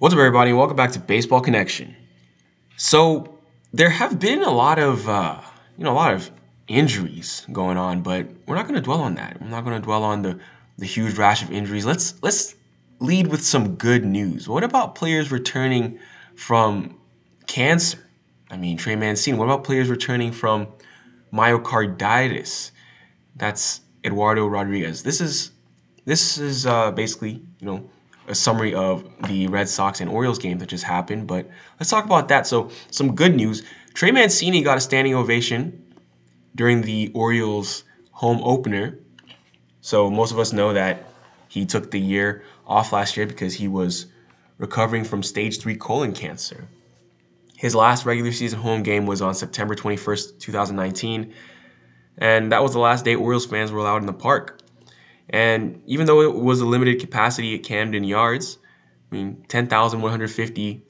What's 0.00 0.14
up, 0.14 0.18
everybody? 0.18 0.54
Welcome 0.54 0.78
back 0.78 0.92
to 0.92 0.98
Baseball 0.98 1.42
Connection. 1.42 1.94
So 2.78 3.38
there 3.74 3.90
have 3.90 4.18
been 4.18 4.42
a 4.42 4.50
lot 4.50 4.78
of, 4.78 5.06
uh, 5.06 5.38
you 5.76 5.84
know, 5.84 5.92
a 5.92 5.92
lot 5.92 6.14
of 6.14 6.30
injuries 6.68 7.46
going 7.52 7.76
on, 7.76 8.00
but 8.00 8.26
we're 8.46 8.54
not 8.54 8.62
going 8.66 8.76
to 8.76 8.80
dwell 8.80 9.02
on 9.02 9.16
that. 9.16 9.38
We're 9.42 9.48
not 9.48 9.62
going 9.62 9.76
to 9.76 9.84
dwell 9.84 10.02
on 10.02 10.22
the 10.22 10.40
the 10.78 10.86
huge 10.86 11.18
rash 11.18 11.42
of 11.42 11.50
injuries. 11.50 11.84
Let's 11.84 12.14
let's 12.22 12.54
lead 12.98 13.26
with 13.26 13.44
some 13.44 13.74
good 13.76 14.02
news. 14.02 14.48
What 14.48 14.64
about 14.64 14.94
players 14.94 15.30
returning 15.30 15.98
from 16.34 16.98
cancer? 17.46 17.98
I 18.50 18.56
mean, 18.56 18.78
Trey 18.78 18.96
Mancini. 18.96 19.36
What 19.36 19.44
about 19.44 19.64
players 19.64 19.90
returning 19.90 20.32
from 20.32 20.68
myocarditis? 21.30 22.70
That's 23.36 23.82
Eduardo 24.02 24.46
Rodriguez. 24.46 25.02
This 25.02 25.20
is 25.20 25.50
this 26.06 26.38
is 26.38 26.64
uh, 26.64 26.90
basically, 26.90 27.42
you 27.58 27.66
know, 27.66 27.90
a 28.30 28.34
summary 28.34 28.74
of 28.74 29.04
the 29.26 29.48
Red 29.48 29.68
Sox 29.68 30.00
and 30.00 30.08
Orioles 30.08 30.38
game 30.38 30.58
that 30.58 30.68
just 30.68 30.84
happened. 30.84 31.26
But 31.26 31.48
let's 31.78 31.90
talk 31.90 32.04
about 32.04 32.28
that. 32.28 32.46
So, 32.46 32.70
some 32.90 33.14
good 33.14 33.34
news. 33.34 33.64
Trey 33.92 34.12
Mancini 34.12 34.62
got 34.62 34.78
a 34.78 34.80
standing 34.80 35.14
ovation 35.14 35.94
during 36.54 36.82
the 36.82 37.10
Orioles 37.12 37.84
home 38.12 38.40
opener. 38.42 38.98
So, 39.80 40.10
most 40.10 40.30
of 40.32 40.38
us 40.38 40.52
know 40.52 40.72
that 40.72 41.04
he 41.48 41.66
took 41.66 41.90
the 41.90 42.00
year 42.00 42.44
off 42.66 42.92
last 42.92 43.16
year 43.16 43.26
because 43.26 43.54
he 43.54 43.66
was 43.66 44.06
recovering 44.58 45.04
from 45.04 45.22
stage 45.22 45.58
3 45.58 45.76
colon 45.76 46.12
cancer. 46.12 46.68
His 47.56 47.74
last 47.74 48.06
regular 48.06 48.32
season 48.32 48.60
home 48.60 48.82
game 48.82 49.06
was 49.06 49.20
on 49.20 49.34
September 49.34 49.74
21st, 49.74 50.38
2019, 50.38 51.34
and 52.16 52.52
that 52.52 52.62
was 52.62 52.72
the 52.72 52.78
last 52.78 53.04
day 53.04 53.16
Orioles 53.16 53.46
fans 53.46 53.72
were 53.72 53.80
allowed 53.80 53.98
in 53.98 54.06
the 54.06 54.12
park. 54.12 54.59
And 55.30 55.80
even 55.86 56.06
though 56.06 56.20
it 56.22 56.34
was 56.34 56.60
a 56.60 56.66
limited 56.66 57.00
capacity 57.00 57.54
at 57.54 57.62
Camden 57.62 58.04
Yards, 58.04 58.58
I 59.10 59.14
mean, 59.14 59.44
10,150 59.48 60.82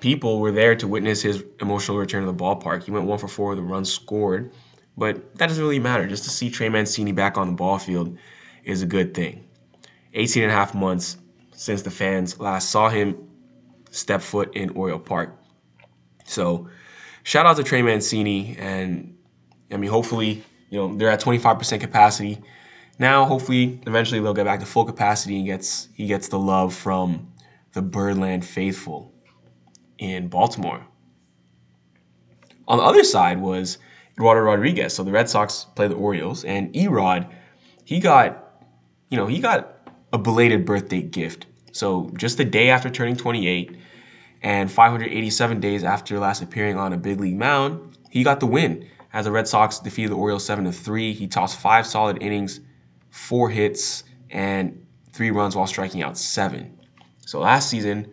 people 0.00 0.40
were 0.40 0.52
there 0.52 0.74
to 0.76 0.88
witness 0.88 1.22
his 1.22 1.44
emotional 1.60 1.98
return 1.98 2.24
to 2.24 2.32
the 2.32 2.36
ballpark. 2.36 2.84
He 2.84 2.90
went 2.90 3.06
one 3.06 3.18
for 3.18 3.28
four 3.28 3.50
with 3.50 3.58
a 3.58 3.62
run 3.62 3.84
scored, 3.84 4.52
but 4.96 5.34
that 5.36 5.48
doesn't 5.48 5.62
really 5.62 5.78
matter. 5.78 6.06
Just 6.06 6.24
to 6.24 6.30
see 6.30 6.50
Trey 6.50 6.68
Mancini 6.68 7.12
back 7.12 7.36
on 7.36 7.46
the 7.46 7.52
ball 7.52 7.78
field 7.78 8.16
is 8.64 8.82
a 8.82 8.86
good 8.86 9.12
thing. 9.14 9.44
18 10.14 10.44
and 10.44 10.52
a 10.52 10.54
half 10.54 10.74
months 10.74 11.18
since 11.52 11.82
the 11.82 11.90
fans 11.90 12.40
last 12.40 12.70
saw 12.70 12.88
him 12.88 13.16
step 13.90 14.22
foot 14.22 14.54
in 14.56 14.70
Oriole 14.70 14.98
Park. 14.98 15.38
So, 16.24 16.68
shout 17.22 17.46
out 17.46 17.56
to 17.56 17.64
Trey 17.64 17.82
Mancini, 17.82 18.56
and 18.58 19.16
I 19.70 19.76
mean, 19.76 19.90
hopefully, 19.90 20.42
you 20.70 20.78
know, 20.78 20.94
they're 20.94 21.10
at 21.10 21.20
25% 21.20 21.80
capacity 21.80 22.38
now, 22.98 23.24
hopefully, 23.24 23.80
eventually 23.86 24.20
they'll 24.20 24.34
get 24.34 24.44
back 24.44 24.60
to 24.60 24.66
full 24.66 24.84
capacity 24.84 25.36
and 25.36 25.46
gets 25.46 25.88
he 25.94 26.06
gets 26.06 26.28
the 26.28 26.38
love 26.38 26.74
from 26.74 27.32
the 27.72 27.82
Birdland 27.82 28.44
faithful 28.44 29.12
in 29.98 30.28
Baltimore. 30.28 30.84
On 32.66 32.78
the 32.78 32.84
other 32.84 33.04
side 33.04 33.40
was 33.40 33.78
Eduardo 34.16 34.42
Rodriguez. 34.42 34.94
So 34.94 35.04
the 35.04 35.12
Red 35.12 35.28
Sox 35.28 35.66
play 35.74 35.88
the 35.88 35.94
Orioles, 35.94 36.44
and 36.44 36.72
Erod, 36.74 37.30
he 37.84 38.00
got, 38.00 38.64
you 39.08 39.16
know, 39.16 39.26
he 39.26 39.38
got 39.38 39.88
a 40.12 40.18
belated 40.18 40.64
birthday 40.64 41.02
gift. 41.02 41.46
So 41.72 42.10
just 42.16 42.36
the 42.36 42.44
day 42.44 42.70
after 42.70 42.90
turning 42.90 43.16
28, 43.16 43.76
and 44.42 44.70
587 44.70 45.60
days 45.60 45.84
after 45.84 46.18
last 46.18 46.42
appearing 46.42 46.76
on 46.76 46.92
a 46.92 46.96
big 46.96 47.20
league 47.20 47.36
mound, 47.36 47.96
he 48.10 48.22
got 48.22 48.40
the 48.40 48.46
win 48.46 48.88
as 49.12 49.24
the 49.24 49.32
Red 49.32 49.48
Sox 49.48 49.78
defeated 49.78 50.12
the 50.12 50.16
Orioles 50.16 50.44
7 50.44 50.64
to 50.64 50.72
3. 50.72 51.12
He 51.12 51.26
tossed 51.26 51.58
five 51.58 51.86
solid 51.86 52.22
innings 52.22 52.60
four 53.10 53.50
hits, 53.50 54.04
and 54.30 54.86
three 55.12 55.30
runs 55.30 55.56
while 55.56 55.66
striking 55.66 56.02
out 56.02 56.16
seven. 56.16 56.78
So 57.20 57.40
last 57.40 57.68
season, 57.70 58.12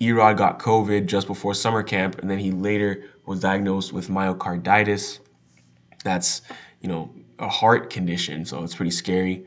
Erod 0.00 0.36
got 0.36 0.58
COVID 0.58 1.06
just 1.06 1.26
before 1.26 1.54
summer 1.54 1.82
camp, 1.82 2.18
and 2.18 2.30
then 2.30 2.38
he 2.38 2.50
later 2.50 3.04
was 3.24 3.40
diagnosed 3.40 3.92
with 3.92 4.08
myocarditis. 4.08 5.20
That's, 6.04 6.42
you 6.80 6.88
know, 6.88 7.10
a 7.38 7.48
heart 7.48 7.90
condition, 7.90 8.44
so 8.44 8.62
it's 8.62 8.74
pretty 8.74 8.90
scary. 8.90 9.46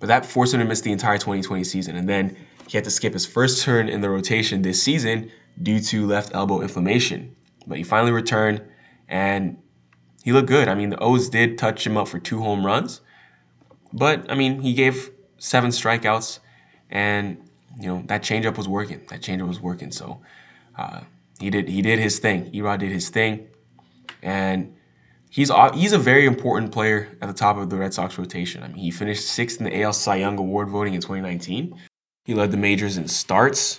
But 0.00 0.08
that 0.08 0.26
forced 0.26 0.54
him 0.54 0.60
to 0.60 0.66
miss 0.66 0.80
the 0.80 0.92
entire 0.92 1.18
2020 1.18 1.64
season, 1.64 1.96
and 1.96 2.08
then 2.08 2.36
he 2.68 2.76
had 2.76 2.84
to 2.84 2.90
skip 2.90 3.12
his 3.12 3.26
first 3.26 3.62
turn 3.62 3.88
in 3.88 4.00
the 4.00 4.10
rotation 4.10 4.62
this 4.62 4.82
season 4.82 5.30
due 5.62 5.80
to 5.80 6.06
left 6.06 6.34
elbow 6.34 6.60
inflammation. 6.60 7.34
But 7.66 7.78
he 7.78 7.84
finally 7.84 8.12
returned, 8.12 8.62
and 9.08 9.56
he 10.24 10.32
looked 10.32 10.48
good. 10.48 10.68
I 10.68 10.74
mean, 10.74 10.90
the 10.90 10.98
O's 10.98 11.28
did 11.28 11.58
touch 11.58 11.86
him 11.86 11.96
up 11.96 12.08
for 12.08 12.18
two 12.18 12.40
home 12.40 12.64
runs, 12.64 13.00
but 13.94 14.28
I 14.30 14.34
mean, 14.34 14.60
he 14.60 14.74
gave 14.74 15.10
seven 15.38 15.70
strikeouts, 15.70 16.40
and 16.90 17.40
you 17.80 17.86
know 17.86 18.02
that 18.06 18.22
changeup 18.22 18.56
was 18.58 18.68
working. 18.68 19.00
That 19.08 19.22
changeup 19.22 19.46
was 19.46 19.60
working. 19.60 19.92
So 19.92 20.20
uh, 20.76 21.00
he 21.38 21.48
did 21.48 21.68
he 21.68 21.80
did 21.80 22.00
his 22.00 22.18
thing. 22.18 22.50
Erod 22.52 22.80
did 22.80 22.90
his 22.90 23.08
thing, 23.08 23.46
and 24.20 24.74
he's 25.30 25.50
he's 25.74 25.92
a 25.92 25.98
very 25.98 26.26
important 26.26 26.72
player 26.72 27.16
at 27.22 27.28
the 27.28 27.34
top 27.34 27.56
of 27.56 27.70
the 27.70 27.76
Red 27.76 27.94
Sox 27.94 28.18
rotation. 28.18 28.64
I 28.64 28.68
mean, 28.68 28.78
he 28.78 28.90
finished 28.90 29.28
sixth 29.28 29.60
in 29.60 29.64
the 29.64 29.82
AL 29.82 29.92
Cy 29.92 30.16
Young 30.16 30.36
Award 30.38 30.68
voting 30.70 30.94
in 30.94 31.00
2019. 31.00 31.80
He 32.24 32.34
led 32.34 32.50
the 32.50 32.56
majors 32.56 32.96
in 32.96 33.06
starts, 33.06 33.78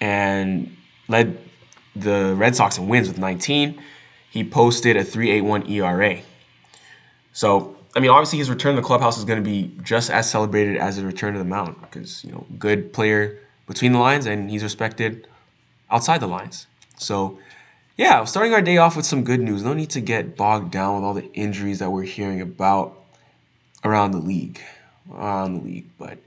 and 0.00 0.76
led 1.06 1.38
the 1.94 2.34
Red 2.36 2.56
Sox 2.56 2.78
in 2.78 2.88
wins 2.88 3.06
with 3.06 3.18
19. 3.18 3.80
He 4.30 4.42
posted 4.42 4.96
a 4.96 5.04
3.81 5.04 5.70
ERA. 5.70 6.20
So 7.32 7.73
I 7.96 8.00
mean, 8.00 8.10
obviously 8.10 8.38
his 8.38 8.50
return 8.50 8.74
to 8.74 8.80
the 8.80 8.86
clubhouse 8.86 9.18
is 9.18 9.24
going 9.24 9.42
to 9.42 9.48
be 9.48 9.72
just 9.82 10.10
as 10.10 10.28
celebrated 10.28 10.76
as 10.76 10.96
his 10.96 11.04
return 11.04 11.32
to 11.34 11.38
the 11.38 11.44
mound 11.44 11.76
because 11.80 12.24
you 12.24 12.32
know, 12.32 12.44
good 12.58 12.92
player 12.92 13.38
between 13.66 13.92
the 13.92 13.98
lines 13.98 14.26
and 14.26 14.50
he's 14.50 14.62
respected 14.62 15.28
outside 15.90 16.18
the 16.18 16.26
lines. 16.26 16.66
So, 16.98 17.38
yeah, 17.96 18.24
starting 18.24 18.52
our 18.52 18.62
day 18.62 18.78
off 18.78 18.96
with 18.96 19.06
some 19.06 19.22
good 19.22 19.40
news. 19.40 19.62
No 19.62 19.74
need 19.74 19.90
to 19.90 20.00
get 20.00 20.36
bogged 20.36 20.72
down 20.72 20.96
with 20.96 21.04
all 21.04 21.14
the 21.14 21.30
injuries 21.32 21.78
that 21.78 21.90
we're 21.90 22.02
hearing 22.02 22.40
about 22.40 23.00
around 23.84 24.10
the 24.10 24.18
league, 24.18 24.60
around 25.12 25.54
the 25.54 25.60
league. 25.60 25.88
But 25.96 26.18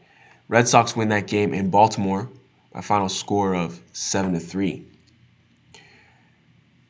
Red 0.47 0.67
Sox 0.69 0.95
win 0.95 1.09
that 1.09 1.27
game 1.27 1.53
in 1.53 1.69
Baltimore 1.69 2.29
by 2.71 2.79
final 2.79 3.09
score 3.09 3.53
of 3.53 3.81
seven 3.91 4.33
to 4.33 4.39
three. 4.39 4.85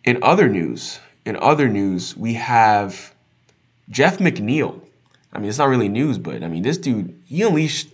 In 0.04 0.20
other 0.22 0.48
news, 0.48 1.00
in 1.26 1.36
other 1.38 1.68
news, 1.68 2.16
we 2.16 2.36
have 2.36 3.14
Jeff 3.90 4.18
McNeil. 4.18 4.82
I 5.34 5.40
mean, 5.40 5.50
it's 5.50 5.58
not 5.58 5.70
really 5.70 5.90
news, 5.90 6.18
but 6.18 6.44
I 6.44 6.48
mean, 6.48 6.64
this 6.64 6.78
dude, 6.78 7.20
he 7.26 7.44
unleashed 7.44 7.90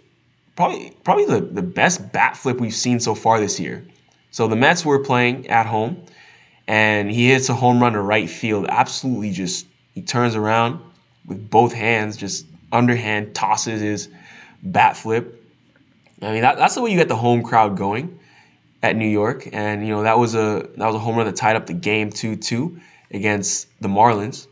probably 0.56 0.96
probably 1.04 1.26
the, 1.26 1.42
the 1.42 1.62
best 1.62 2.12
bat 2.12 2.38
flip 2.38 2.60
we've 2.60 2.74
seen 2.74 3.00
so 3.00 3.16
far 3.16 3.40
this 3.40 3.60
year. 3.60 3.84
So 4.32 4.48
the 4.48 4.56
Mets 4.56 4.86
were 4.86 5.00
playing 5.00 5.48
at 5.48 5.66
home, 5.66 6.04
and 6.68 7.12
he 7.12 7.30
hits 7.30 7.50
a 7.50 7.54
home 7.54 7.82
run 7.82 7.94
to 7.94 8.02
right 8.02 8.30
field. 8.30 8.66
Absolutely 8.68 9.32
just, 9.32 9.68
he 9.94 10.02
turns 10.02 10.36
around 10.36 10.80
with 11.28 11.50
both 11.50 11.74
hands, 11.74 12.18
just 12.18 12.46
underhand 12.72 13.36
tosses 13.36 13.82
his 13.82 14.10
bat 14.64 14.98
flip. 14.98 15.40
I 16.22 16.32
mean, 16.32 16.42
that, 16.42 16.58
that's 16.58 16.76
the 16.76 16.82
way 16.82 16.90
you 16.90 16.98
get 16.98 17.10
the 17.10 17.16
home 17.16 17.44
crowd 17.44 17.78
going 17.78 18.18
at 18.82 18.96
New 18.96 19.08
York. 19.08 19.48
And, 19.54 19.86
you 19.86 19.94
know, 19.94 20.04
that 20.04 20.18
was 20.18 20.36
a 20.36 20.68
that 20.78 20.86
was 20.86 20.96
a 20.96 21.00
home 21.00 21.16
run 21.16 21.26
that 21.26 21.36
tied 21.36 21.56
up 21.56 21.68
the 21.68 21.74
game 21.74 22.10
2-2 22.10 22.80
against 23.12 23.68
the 23.82 23.88
Marlins. 23.88 24.48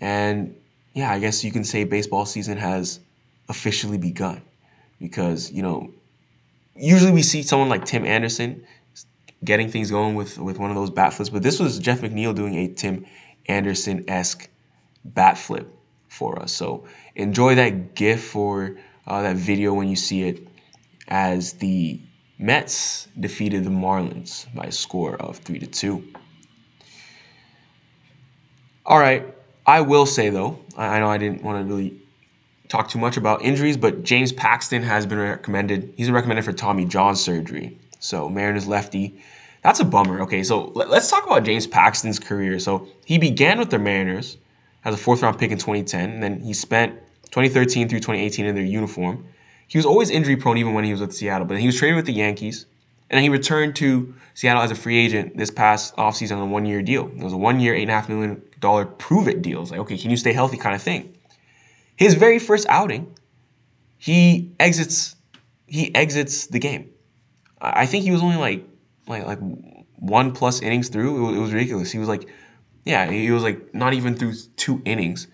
And 0.00 0.54
yeah, 0.94 1.10
I 1.10 1.18
guess 1.18 1.42
you 1.44 1.52
can 1.52 1.64
say 1.64 1.84
baseball 1.84 2.26
season 2.26 2.58
has 2.58 3.00
officially 3.48 3.98
begun 3.98 4.42
because, 5.00 5.50
you 5.50 5.62
know, 5.62 5.90
usually 6.76 7.12
we 7.12 7.22
see 7.22 7.42
someone 7.42 7.68
like 7.68 7.84
Tim 7.84 8.04
Anderson 8.04 8.64
getting 9.44 9.68
things 9.70 9.90
going 9.90 10.14
with, 10.14 10.38
with 10.38 10.58
one 10.58 10.70
of 10.70 10.76
those 10.76 10.90
bat 10.90 11.12
flips, 11.12 11.30
but 11.30 11.42
this 11.42 11.58
was 11.58 11.78
Jeff 11.78 12.00
McNeil 12.00 12.34
doing 12.34 12.54
a 12.56 12.68
Tim 12.68 13.06
Anderson 13.46 14.04
esque 14.08 14.48
bat 15.04 15.36
flip 15.38 15.68
for 16.08 16.40
us. 16.40 16.52
So 16.52 16.84
enjoy 17.16 17.56
that 17.56 17.94
GIF 17.94 18.22
for 18.22 18.76
uh, 19.06 19.22
that 19.22 19.36
video 19.36 19.74
when 19.74 19.88
you 19.88 19.96
see 19.96 20.22
it 20.22 20.46
as 21.08 21.54
the 21.54 22.00
Mets 22.38 23.08
defeated 23.18 23.64
the 23.64 23.70
Marlins 23.70 24.52
by 24.54 24.64
a 24.64 24.72
score 24.72 25.16
of 25.16 25.38
3 25.38 25.58
to 25.60 25.66
2. 25.66 26.12
All 28.84 28.98
right, 28.98 29.34
I 29.66 29.80
will 29.80 30.06
say 30.06 30.30
though, 30.30 30.58
I 30.76 30.98
know 30.98 31.08
I 31.08 31.18
didn't 31.18 31.42
want 31.42 31.62
to 31.64 31.72
really 31.72 31.94
talk 32.68 32.88
too 32.88 32.98
much 32.98 33.16
about 33.16 33.42
injuries, 33.42 33.76
but 33.76 34.02
James 34.02 34.32
Paxton 34.32 34.82
has 34.82 35.06
been 35.06 35.18
recommended. 35.18 35.92
He's 35.96 36.10
recommended 36.10 36.44
for 36.44 36.52
Tommy 36.52 36.84
John 36.84 37.14
surgery. 37.14 37.78
So 38.00 38.28
Mariners 38.28 38.66
lefty. 38.66 39.22
That's 39.62 39.78
a 39.78 39.84
bummer. 39.84 40.20
Okay, 40.22 40.42
so 40.42 40.72
let's 40.74 41.08
talk 41.08 41.24
about 41.24 41.44
James 41.44 41.66
Paxton's 41.66 42.18
career. 42.18 42.58
So 42.58 42.88
he 43.04 43.18
began 43.18 43.58
with 43.58 43.70
the 43.70 43.78
Mariners 43.78 44.38
as 44.84 44.94
a 44.94 44.98
fourth 44.98 45.22
round 45.22 45.38
pick 45.38 45.52
in 45.52 45.58
2010, 45.58 46.10
and 46.10 46.22
then 46.22 46.40
he 46.40 46.52
spent 46.52 46.94
2013 47.26 47.88
through 47.88 48.00
2018 48.00 48.46
in 48.46 48.54
their 48.56 48.64
uniform. 48.64 49.24
He 49.68 49.78
was 49.78 49.86
always 49.86 50.10
injury 50.10 50.36
prone 50.36 50.58
even 50.58 50.74
when 50.74 50.84
he 50.84 50.90
was 50.90 51.00
with 51.00 51.14
Seattle, 51.14 51.46
but 51.46 51.58
he 51.58 51.66
was 51.66 51.78
traded 51.78 51.96
with 51.96 52.06
the 52.06 52.12
Yankees, 52.12 52.66
and 53.12 53.22
he 53.22 53.28
returned 53.28 53.76
to 53.76 54.14
Seattle 54.34 54.62
as 54.62 54.70
a 54.70 54.74
free 54.74 54.98
agent 55.04 55.36
this 55.36 55.50
past 55.50 55.94
offseason 55.96 56.36
on 56.38 56.42
a 56.42 56.46
one 56.46 56.64
year 56.64 56.82
deal. 56.82 57.06
It 57.06 57.22
was 57.22 57.34
a 57.34 57.36
one 57.36 57.60
year, 57.60 57.74
$8.5 57.74 58.08
million 58.08 58.42
prove 58.98 59.28
it 59.28 59.42
deals. 59.42 59.70
Like, 59.70 59.80
okay, 59.80 59.98
can 59.98 60.10
you 60.10 60.16
stay 60.16 60.32
healthy 60.32 60.56
kind 60.56 60.74
of 60.74 60.82
thing. 60.82 61.16
His 61.96 62.14
very 62.14 62.38
first 62.38 62.66
outing, 62.68 63.14
he 63.98 64.52
exits 64.58 65.14
he 65.66 65.94
exits 65.94 66.46
the 66.48 66.58
game. 66.58 66.90
I 67.60 67.86
think 67.86 68.04
he 68.04 68.10
was 68.10 68.22
only 68.22 68.36
like 68.36 68.66
like 69.06 69.26
like 69.26 69.38
one 69.96 70.32
plus 70.32 70.62
innings 70.62 70.88
through. 70.88 71.16
It 71.16 71.20
was, 71.28 71.36
it 71.36 71.40
was 71.40 71.52
ridiculous. 71.52 71.92
He 71.92 71.98
was 71.98 72.08
like, 72.08 72.28
yeah, 72.84 73.10
he 73.10 73.30
was 73.30 73.42
like 73.42 73.74
not 73.74 73.92
even 73.92 74.16
through 74.16 74.34
two 74.56 74.82
innings, 74.84 75.28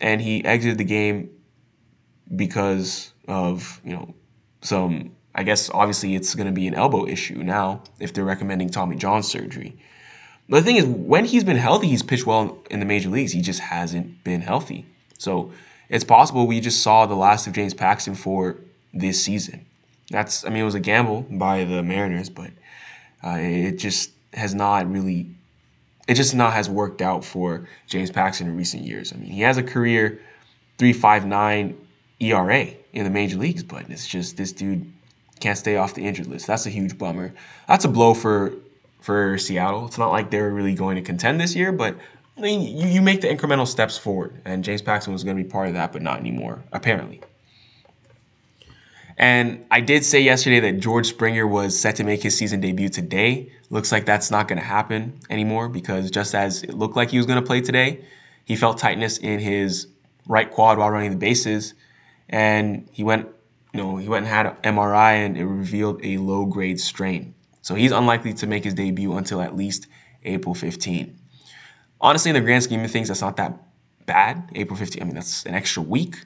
and 0.00 0.20
he 0.20 0.44
exited 0.44 0.78
the 0.78 0.84
game 0.84 1.30
because 2.34 3.12
of 3.28 3.80
you 3.84 3.92
know 3.92 4.14
some. 4.62 5.12
I 5.38 5.44
guess 5.44 5.70
obviously 5.70 6.16
it's 6.16 6.34
going 6.34 6.48
to 6.48 6.52
be 6.52 6.66
an 6.66 6.74
elbow 6.74 7.06
issue 7.06 7.36
now 7.44 7.84
if 8.00 8.12
they're 8.12 8.24
recommending 8.24 8.70
Tommy 8.70 8.96
John 8.96 9.22
surgery. 9.22 9.72
But 10.48 10.58
the 10.58 10.62
thing 10.64 10.76
is, 10.76 10.84
when 10.84 11.24
he's 11.26 11.44
been 11.44 11.56
healthy, 11.56 11.86
he's 11.86 12.02
pitched 12.02 12.26
well 12.26 12.58
in 12.72 12.80
the 12.80 12.86
major 12.86 13.08
leagues. 13.08 13.30
He 13.30 13.40
just 13.40 13.60
hasn't 13.60 14.24
been 14.24 14.40
healthy. 14.40 14.84
So 15.16 15.52
it's 15.88 16.02
possible 16.02 16.48
we 16.48 16.58
just 16.58 16.82
saw 16.82 17.06
the 17.06 17.14
last 17.14 17.46
of 17.46 17.52
James 17.52 17.72
Paxton 17.72 18.16
for 18.16 18.56
this 18.92 19.22
season. 19.22 19.64
That's, 20.10 20.44
I 20.44 20.48
mean, 20.48 20.62
it 20.62 20.64
was 20.64 20.74
a 20.74 20.80
gamble 20.80 21.24
by 21.30 21.62
the 21.62 21.84
Mariners, 21.84 22.30
but 22.30 22.50
uh, 23.24 23.36
it 23.38 23.78
just 23.78 24.10
has 24.32 24.56
not 24.56 24.90
really, 24.90 25.28
it 26.08 26.14
just 26.14 26.34
not 26.34 26.52
has 26.54 26.68
worked 26.68 27.00
out 27.00 27.24
for 27.24 27.68
James 27.86 28.10
Paxton 28.10 28.48
in 28.48 28.56
recent 28.56 28.82
years. 28.82 29.12
I 29.12 29.18
mean, 29.18 29.30
he 29.30 29.42
has 29.42 29.56
a 29.56 29.62
career 29.62 30.20
3.59 30.78 31.76
ERA 32.18 32.66
in 32.92 33.04
the 33.04 33.10
major 33.10 33.36
leagues, 33.36 33.62
but 33.62 33.88
it's 33.88 34.08
just 34.08 34.36
this 34.36 34.50
dude 34.50 34.92
can't 35.40 35.58
stay 35.58 35.76
off 35.76 35.94
the 35.94 36.06
injured 36.06 36.26
list. 36.26 36.46
That's 36.46 36.66
a 36.66 36.70
huge 36.70 36.98
bummer. 36.98 37.32
That's 37.66 37.84
a 37.84 37.88
blow 37.88 38.14
for 38.14 38.52
for 39.00 39.38
Seattle. 39.38 39.86
It's 39.86 39.98
not 39.98 40.10
like 40.10 40.30
they're 40.30 40.50
really 40.50 40.74
going 40.74 40.96
to 40.96 41.02
contend 41.02 41.40
this 41.40 41.54
year, 41.54 41.72
but 41.72 41.96
I 42.36 42.40
mean, 42.40 42.76
you, 42.76 42.86
you 42.86 43.02
make 43.02 43.20
the 43.20 43.28
incremental 43.28 43.66
steps 43.66 43.98
forward, 43.98 44.40
and 44.44 44.62
James 44.62 44.82
Paxton 44.82 45.12
was 45.12 45.24
going 45.24 45.36
to 45.36 45.42
be 45.42 45.48
part 45.48 45.68
of 45.68 45.74
that, 45.74 45.92
but 45.92 46.02
not 46.02 46.20
anymore, 46.20 46.62
apparently. 46.72 47.20
And 49.16 49.66
I 49.72 49.80
did 49.80 50.04
say 50.04 50.20
yesterday 50.20 50.60
that 50.60 50.78
George 50.78 51.08
Springer 51.08 51.46
was 51.46 51.76
set 51.76 51.96
to 51.96 52.04
make 52.04 52.22
his 52.22 52.38
season 52.38 52.60
debut 52.60 52.88
today. 52.88 53.50
Looks 53.70 53.90
like 53.90 54.06
that's 54.06 54.30
not 54.30 54.46
going 54.46 54.60
to 54.60 54.64
happen 54.64 55.18
anymore 55.28 55.68
because 55.68 56.12
just 56.12 56.36
as 56.36 56.62
it 56.62 56.74
looked 56.74 56.94
like 56.94 57.10
he 57.10 57.16
was 57.16 57.26
going 57.26 57.40
to 57.40 57.46
play 57.46 57.60
today, 57.60 58.04
he 58.44 58.54
felt 58.54 58.78
tightness 58.78 59.18
in 59.18 59.40
his 59.40 59.88
right 60.28 60.48
quad 60.48 60.78
while 60.78 60.90
running 60.90 61.10
the 61.10 61.16
bases, 61.16 61.74
and 62.28 62.88
he 62.92 63.02
went, 63.02 63.28
you 63.78 63.84
know, 63.84 63.96
he 63.96 64.08
went 64.08 64.26
and 64.26 64.34
had 64.34 64.46
an 64.46 64.74
MRI, 64.74 65.24
and 65.24 65.36
it 65.36 65.46
revealed 65.46 66.04
a 66.04 66.16
low 66.18 66.46
grade 66.46 66.80
strain. 66.80 67.32
So 67.62 67.76
he's 67.76 67.92
unlikely 67.92 68.34
to 68.34 68.46
make 68.48 68.64
his 68.64 68.74
debut 68.74 69.16
until 69.16 69.40
at 69.40 69.54
least 69.54 69.86
April 70.24 70.52
15. 70.52 71.16
Honestly, 72.00 72.30
in 72.30 72.34
the 72.34 72.40
grand 72.40 72.64
scheme 72.64 72.84
of 72.84 72.90
things, 72.90 73.06
that's 73.06 73.20
not 73.20 73.36
that 73.36 73.56
bad. 74.04 74.50
April 74.56 74.76
15, 74.76 75.00
I 75.00 75.06
mean, 75.06 75.14
that's 75.14 75.46
an 75.46 75.54
extra 75.54 75.80
week. 75.80 76.16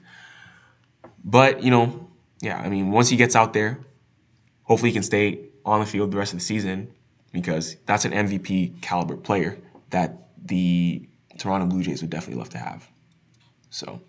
But, 1.23 1.61
you 1.61 1.69
know, 1.69 2.09
yeah, 2.41 2.59
I 2.59 2.69
mean, 2.69 2.89
once 2.89 3.09
he 3.09 3.17
gets 3.17 3.35
out 3.35 3.53
there, 3.53 3.79
hopefully 4.63 4.89
he 4.89 4.93
can 4.93 5.03
stay 5.03 5.49
on 5.63 5.79
the 5.79 5.85
field 5.85 6.09
the 6.09 6.17
rest 6.17 6.33
of 6.33 6.39
the 6.39 6.45
season 6.45 6.91
because 7.31 7.75
that's 7.85 8.03
an 8.05 8.13
MVP 8.13 8.81
caliber 8.81 9.15
player 9.15 9.59
that 9.91 10.29
the 10.43 11.07
Toronto 11.37 11.67
Blue 11.67 11.83
Jays 11.83 12.01
would 12.01 12.09
definitely 12.09 12.39
love 12.39 12.49
to 12.49 12.57
have. 12.57 12.89
So 13.69 14.01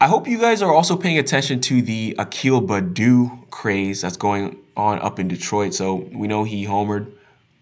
I 0.00 0.08
hope 0.08 0.26
you 0.26 0.38
guys 0.38 0.60
are 0.60 0.72
also 0.72 0.96
paying 0.96 1.18
attention 1.18 1.60
to 1.62 1.80
the 1.80 2.16
Akil 2.18 2.60
Baddoo 2.60 3.48
craze 3.50 4.00
that's 4.00 4.16
going 4.16 4.58
on 4.76 4.98
up 5.00 5.20
in 5.20 5.28
Detroit. 5.28 5.72
So 5.72 6.08
we 6.12 6.26
know 6.26 6.42
he 6.42 6.66
homered 6.66 7.12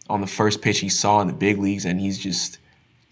on 0.09 0.21
the 0.23 0.27
first 0.27 0.63
pitch 0.63 0.81
he 0.81 0.89
saw 0.89 1.21
in 1.21 1.27
the 1.27 1.35
big 1.35 1.59
leagues, 1.59 1.85
and 1.85 2.01
he's 2.01 2.19
just 2.19 2.59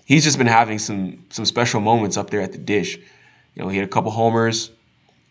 he's 0.07 0.25
just 0.25 0.39
been 0.39 0.47
having 0.47 0.79
some 0.79 1.23
some 1.29 1.45
special 1.45 1.81
moments 1.81 2.17
up 2.17 2.31
there 2.31 2.41
at 2.41 2.53
the 2.53 2.59
dish. 2.59 2.97
You 2.97 3.63
know, 3.63 3.69
he 3.69 3.77
had 3.77 3.87
a 3.87 3.91
couple 3.91 4.11
homers, 4.11 4.71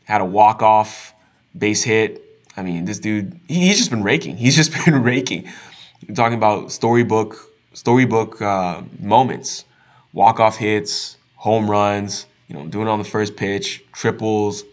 had 0.04 0.22
a 0.22 0.26
walk 0.26 0.62
off 0.62 1.14
base 1.58 1.84
hit. 1.84 2.24
I 2.56 2.62
mean, 2.62 2.86
this 2.86 3.00
dude 3.00 3.40
he's 3.48 3.78
just 3.78 3.90
been 3.90 4.04
raking. 4.04 4.38
He's 4.38 4.56
just 4.56 4.72
been 4.86 5.02
raking. 5.02 5.50
You're 6.08 6.16
talking 6.16 6.38
about 6.38 6.72
storybook 6.72 7.38
storybook 7.74 8.40
uh, 8.40 8.84
moments, 9.00 9.66
walk 10.14 10.40
off 10.40 10.58
hits, 10.58 11.18
home 11.36 11.70
runs 11.70 12.28
you 12.50 12.56
know, 12.56 12.68
doing 12.68 12.88
on 12.88 13.00
the 13.00 13.06
first 13.06 13.38
pitch, 13.38 13.84
triples. 13.94 14.66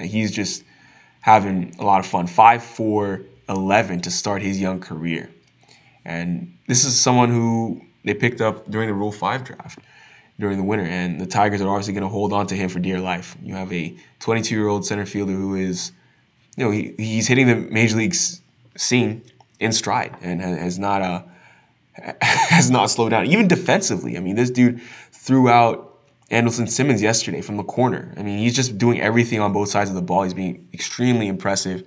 He's 0.00 0.30
just 0.30 0.64
having 1.20 1.74
a 1.78 1.84
lot 1.84 2.00
of 2.00 2.06
fun. 2.06 2.26
5 2.26 2.62
4 2.62 3.20
11 3.48 4.00
to 4.02 4.10
start 4.10 4.42
his 4.42 4.60
young 4.60 4.80
career. 4.80 5.28
And 6.04 6.56
this 6.68 6.84
is 6.84 6.98
someone 6.98 7.30
who 7.30 7.82
they 8.04 8.14
picked 8.14 8.40
up 8.40 8.70
during 8.70 8.88
the 8.88 8.94
Rule 8.94 9.12
5 9.12 9.44
draft 9.44 9.80
during 10.38 10.56
the 10.56 10.62
winter. 10.62 10.84
And 10.84 11.20
the 11.20 11.26
Tigers 11.26 11.60
are 11.60 11.68
obviously 11.68 11.92
going 11.92 12.04
to 12.04 12.08
hold 12.08 12.32
on 12.32 12.46
to 12.46 12.54
him 12.54 12.70
for 12.70 12.78
dear 12.78 13.00
life. 13.00 13.36
You 13.42 13.54
have 13.56 13.72
a 13.72 13.94
22 14.20 14.54
year 14.54 14.68
old 14.68 14.86
center 14.86 15.04
fielder 15.04 15.32
who 15.32 15.56
is, 15.56 15.90
you 16.56 16.64
know, 16.64 16.70
he, 16.70 16.94
he's 16.96 17.26
hitting 17.26 17.48
the 17.48 17.56
major 17.56 17.96
league 17.96 18.14
scene 18.76 19.22
in 19.58 19.72
stride 19.72 20.16
and 20.22 20.40
has 20.40 20.78
not 20.78 21.02
uh, 21.02 21.22
has 22.22 22.70
not 22.70 22.86
slowed 22.86 23.10
down. 23.10 23.26
Even 23.26 23.48
defensively, 23.48 24.16
I 24.16 24.20
mean, 24.20 24.36
this 24.36 24.50
dude 24.50 24.80
threw 25.10 25.48
out 25.48 25.89
Andrelton 26.30 26.68
Simmons 26.68 27.02
yesterday 27.02 27.40
from 27.40 27.56
the 27.56 27.64
corner. 27.64 28.14
I 28.16 28.22
mean, 28.22 28.38
he's 28.38 28.54
just 28.54 28.78
doing 28.78 29.00
everything 29.00 29.40
on 29.40 29.52
both 29.52 29.68
sides 29.68 29.90
of 29.90 29.96
the 29.96 30.02
ball. 30.02 30.22
He's 30.22 30.34
being 30.34 30.68
extremely 30.72 31.26
impressive, 31.26 31.82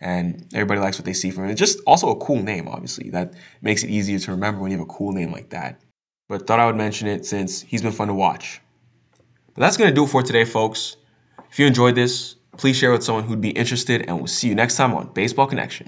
and 0.00 0.46
everybody 0.52 0.80
likes 0.80 0.98
what 0.98 1.04
they 1.04 1.12
see 1.12 1.30
from 1.30 1.44
him. 1.44 1.50
It's 1.50 1.60
just 1.60 1.78
also 1.86 2.10
a 2.10 2.16
cool 2.16 2.42
name, 2.42 2.66
obviously. 2.66 3.10
That 3.10 3.34
makes 3.62 3.84
it 3.84 3.90
easier 3.90 4.18
to 4.18 4.30
remember 4.32 4.60
when 4.60 4.72
you 4.72 4.78
have 4.78 4.86
a 4.86 4.92
cool 4.92 5.12
name 5.12 5.30
like 5.30 5.50
that. 5.50 5.80
But 6.28 6.46
thought 6.46 6.58
I 6.58 6.66
would 6.66 6.76
mention 6.76 7.06
it 7.06 7.24
since 7.24 7.60
he's 7.60 7.82
been 7.82 7.92
fun 7.92 8.08
to 8.08 8.14
watch. 8.14 8.60
But 9.54 9.60
that's 9.60 9.76
going 9.76 9.90
to 9.90 9.94
do 9.94 10.04
it 10.04 10.08
for 10.08 10.22
today, 10.22 10.44
folks. 10.44 10.96
If 11.50 11.60
you 11.60 11.66
enjoyed 11.66 11.94
this, 11.94 12.34
please 12.56 12.76
share 12.76 12.90
with 12.90 13.04
someone 13.04 13.24
who'd 13.24 13.40
be 13.40 13.50
interested, 13.50 14.06
and 14.08 14.16
we'll 14.16 14.26
see 14.26 14.48
you 14.48 14.54
next 14.54 14.76
time 14.76 14.94
on 14.94 15.12
Baseball 15.12 15.46
Connection. 15.46 15.82